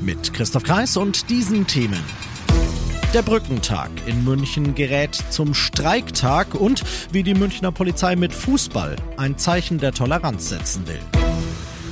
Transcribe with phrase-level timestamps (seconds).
[0.00, 2.02] Mit Christoph Kreis und diesen Themen.
[3.12, 9.36] Der Brückentag in München gerät zum Streiktag und wie die Münchner Polizei mit Fußball ein
[9.36, 11.19] Zeichen der Toleranz setzen will.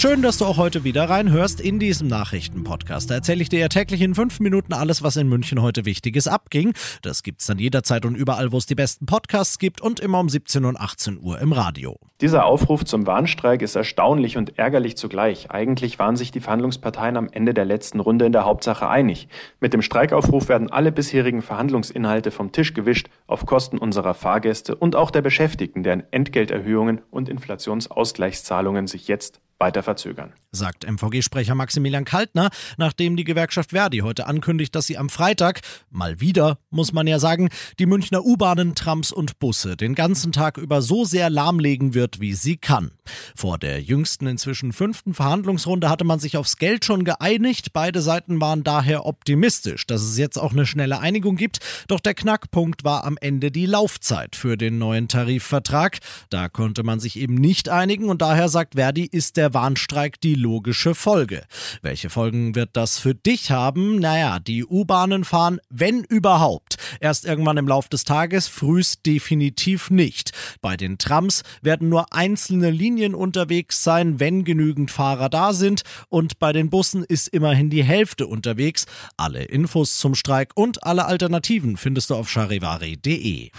[0.00, 3.10] Schön, dass du auch heute wieder reinhörst in diesem Nachrichtenpodcast.
[3.10, 6.26] Da erzähle ich dir ja täglich in fünf Minuten alles, was in München heute Wichtiges
[6.26, 6.72] abging.
[7.02, 10.30] Das gibt's dann jederzeit und überall, wo es die besten Podcasts gibt und immer um
[10.30, 11.98] 17 und 18 Uhr im Radio.
[12.22, 15.50] Dieser Aufruf zum Warnstreik ist erstaunlich und ärgerlich zugleich.
[15.50, 19.28] Eigentlich waren sich die Verhandlungsparteien am Ende der letzten Runde in der Hauptsache einig.
[19.60, 24.96] Mit dem Streikaufruf werden alle bisherigen Verhandlungsinhalte vom Tisch gewischt auf Kosten unserer Fahrgäste und
[24.96, 30.32] auch der Beschäftigten, deren Entgelterhöhungen und Inflationsausgleichszahlungen sich jetzt weiter verzögern.
[30.52, 36.20] Sagt MVG-Sprecher Maximilian Kaltner, nachdem die Gewerkschaft Verdi heute ankündigt, dass sie am Freitag, mal
[36.20, 40.80] wieder, muss man ja sagen, die Münchner U-Bahnen, Trams und Busse den ganzen Tag über
[40.80, 42.90] so sehr lahmlegen wird, wie sie kann.
[43.36, 47.72] Vor der jüngsten, inzwischen fünften Verhandlungsrunde hatte man sich aufs Geld schon geeinigt.
[47.72, 51.58] Beide Seiten waren daher optimistisch, dass es jetzt auch eine schnelle Einigung gibt.
[51.88, 55.98] Doch der Knackpunkt war am Ende die Laufzeit für den neuen Tarifvertrag.
[56.30, 60.34] Da konnte man sich eben nicht einigen und daher sagt Verdi, ist der Warnstreik die
[60.34, 61.42] logische Folge.
[61.82, 63.98] Welche Folgen wird das für dich haben?
[63.98, 70.32] Naja, die U-Bahnen fahren, wenn überhaupt, erst irgendwann im Lauf des Tages, frühst definitiv nicht.
[70.60, 76.38] Bei den Trams werden nur einzelne Linien unterwegs sein, wenn genügend Fahrer da sind und
[76.38, 78.86] bei den Bussen ist immerhin die Hälfte unterwegs.
[79.16, 83.50] Alle Infos zum Streik und alle Alternativen findest du auf charivari.de.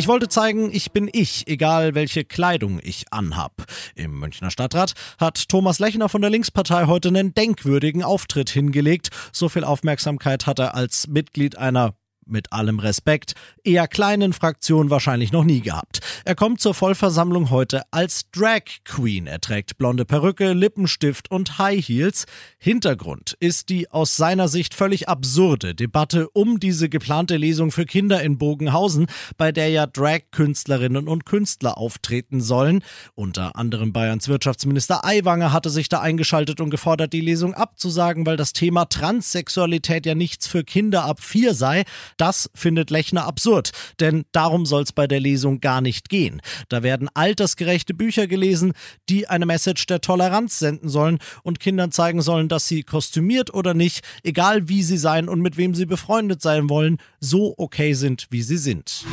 [0.00, 3.66] Ich wollte zeigen, ich bin ich, egal welche Kleidung ich anhab.
[3.94, 9.10] Im Münchner Stadtrat hat Thomas Lechner von der Linkspartei heute einen denkwürdigen Auftritt hingelegt.
[9.30, 11.92] So viel Aufmerksamkeit hat er als Mitglied einer
[12.26, 16.00] mit allem Respekt, eher kleinen Fraktion wahrscheinlich noch nie gehabt.
[16.24, 19.26] Er kommt zur Vollversammlung heute als Drag Queen.
[19.26, 22.26] Er trägt blonde Perücke, Lippenstift und High Heels.
[22.58, 28.22] Hintergrund ist die aus seiner Sicht völlig absurde Debatte um diese geplante Lesung für Kinder
[28.22, 29.06] in Bogenhausen,
[29.36, 32.82] bei der ja Drag-Künstlerinnen und Künstler auftreten sollen.
[33.14, 38.36] Unter anderem Bayerns Wirtschaftsminister Aiwanger hatte sich da eingeschaltet und gefordert, die Lesung abzusagen, weil
[38.36, 41.84] das Thema Transsexualität ja nichts für Kinder ab vier sei.
[42.20, 46.42] Das findet Lechner absurd, denn darum soll es bei der Lesung gar nicht gehen.
[46.68, 48.74] Da werden altersgerechte Bücher gelesen,
[49.08, 53.72] die eine Message der Toleranz senden sollen und Kindern zeigen sollen, dass sie kostümiert oder
[53.72, 58.26] nicht, egal wie sie sein und mit wem sie befreundet sein wollen, so okay sind,
[58.28, 59.06] wie sie sind.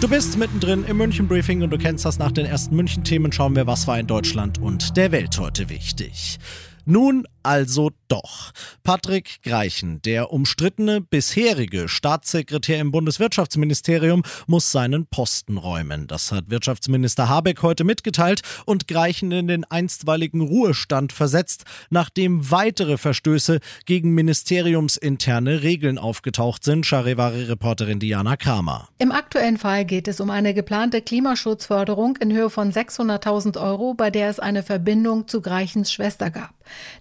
[0.00, 3.30] Du bist mittendrin im München Briefing und du kennst das nach den ersten München Themen.
[3.30, 6.40] Schauen wir, was war in Deutschland und der Welt heute wichtig.
[6.84, 8.52] Nun also doch.
[8.82, 16.06] Patrick Greichen, der umstrittene bisherige Staatssekretär im Bundeswirtschaftsministerium, muss seinen Posten räumen.
[16.06, 22.98] Das hat Wirtschaftsminister Habeck heute mitgeteilt und Greichen in den einstweiligen Ruhestand versetzt, nachdem weitere
[22.98, 26.86] Verstöße gegen ministeriumsinterne Regeln aufgetaucht sind.
[26.86, 28.88] Charivari-Reporterin Diana Kramer.
[28.98, 34.10] Im aktuellen Fall geht es um eine geplante Klimaschutzförderung in Höhe von 600.000 Euro, bei
[34.10, 36.54] der es eine Verbindung zu Greichens Schwester gab.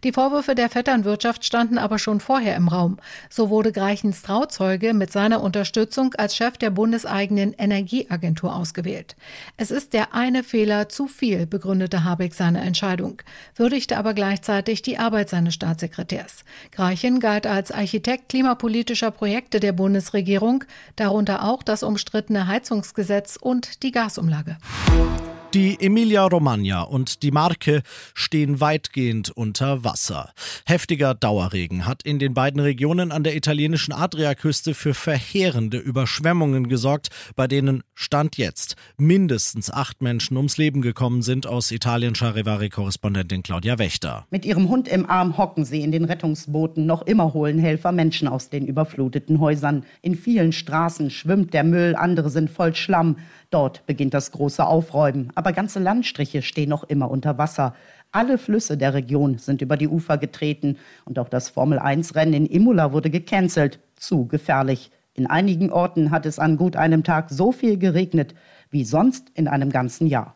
[0.04, 2.98] Die Vorwürfe der Vetternwirtschaft standen aber schon vorher im Raum.
[3.30, 9.16] So wurde Greichens Trauzeuge mit seiner Unterstützung als Chef der bundeseigenen Energieagentur ausgewählt.
[9.58, 13.22] Es ist der eine Fehler zu viel, begründete Habeck seine Entscheidung,
[13.56, 16.46] würdigte aber gleichzeitig die Arbeit seines Staatssekretärs.
[16.72, 20.64] Greichen galt als Architekt klimapolitischer Projekte der Bundesregierung,
[20.96, 24.58] darunter auch das umstrittene Heizungsgesetz und die Gasumlage.
[25.54, 27.82] Die Emilia-Romagna und die Marke
[28.14, 30.32] stehen weitgehend unter Wasser.
[30.66, 37.10] Heftiger Dauerregen hat in den beiden Regionen an der italienischen Adriaküste für verheerende Überschwemmungen gesorgt,
[37.36, 43.78] bei denen Stand jetzt mindestens acht Menschen ums Leben gekommen sind, aus Italien Charivari-Korrespondentin Claudia
[43.78, 44.28] Wächter.
[44.30, 46.86] Mit ihrem Hund im Arm hocken sie in den Rettungsbooten.
[46.86, 49.84] Noch immer holen Helfer Menschen aus den überfluteten Häusern.
[50.02, 53.18] In vielen Straßen schwimmt der Müll, andere sind voll Schlamm.
[53.52, 55.30] Dort beginnt das große Aufräumen.
[55.36, 57.76] Aber ganze Landstriche stehen noch immer unter Wasser.
[58.14, 60.78] Alle Flüsse der Region sind über die Ufer getreten.
[61.04, 63.80] Und auch das Formel-1-Rennen in Imola wurde gecancelt.
[63.98, 64.90] Zu gefährlich.
[65.14, 68.34] In einigen Orten hat es an gut einem Tag so viel geregnet
[68.70, 70.34] wie sonst in einem ganzen Jahr.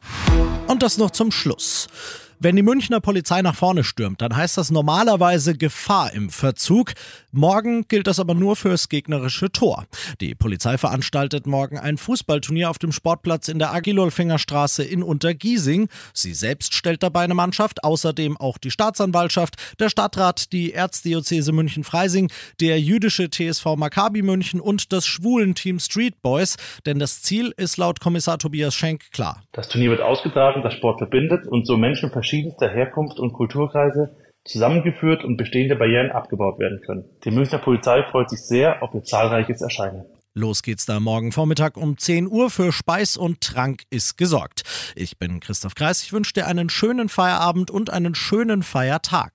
[0.68, 1.88] Und das noch zum Schluss.
[2.38, 6.92] Wenn die Münchner Polizei nach vorne stürmt, dann heißt das normalerweise Gefahr im Verzug.
[7.32, 9.86] Morgen gilt das aber nur fürs gegnerische Tor.
[10.20, 15.88] Die Polizei veranstaltet morgen ein Fußballturnier auf dem Sportplatz in der Agilolfinger Straße in Untergiesing.
[16.14, 22.30] Sie selbst stellt dabei eine Mannschaft, außerdem auch die Staatsanwaltschaft, der Stadtrat, die Erzdiözese München-Freising,
[22.60, 26.58] der jüdische TSV Maccabi München und das schwulen Team Street Boys.
[26.86, 29.42] Denn das Ziel ist laut Kommissar Tobias Schenk klar.
[29.54, 35.24] Das Turnier wird ausgetragen, das Sport verbindet und so Menschen verschiedenster Herkunft und Kulturkreise zusammengeführt
[35.24, 37.06] und bestehende Barrieren abgebaut werden können.
[37.24, 40.06] Die Münchner Polizei freut sich sehr auf ihr zahlreiches Erscheinen.
[40.34, 42.50] Los geht's da morgen Vormittag um 10 Uhr.
[42.50, 44.64] Für Speis und Trank ist gesorgt.
[44.96, 46.04] Ich bin Christoph Kreis.
[46.04, 49.32] Ich wünsche dir einen schönen Feierabend und einen schönen Feiertag.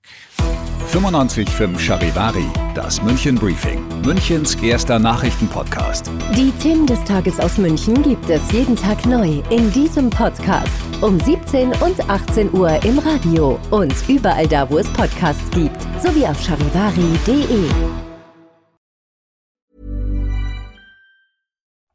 [0.91, 2.45] 95.5 Charivari,
[2.75, 6.11] das München Briefing, Münchens erster Nachrichtenpodcast.
[6.35, 10.90] Die Themen des Tages aus München gibt es jeden Tag neu in diesem Podcast.
[11.01, 16.27] Um 17 und 18 Uhr im Radio und überall da, wo es Podcasts gibt, sowie
[16.27, 17.71] auf charivari.de.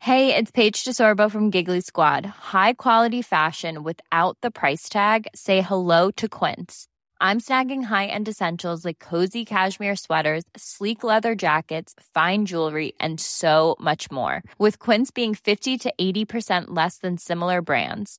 [0.01, 2.27] Hey, it's Paige DeSorbo from Giggly Squad.
[2.53, 5.29] High quality fashion without the price tag.
[5.37, 6.89] Say hello to Quince.
[7.21, 13.77] I'm snagging high-end essentials like cozy cashmere sweaters, sleek leather jackets, fine jewelry, and so
[13.81, 14.43] much more.
[14.59, 18.19] With Quince being 50 to 80% less than similar brands.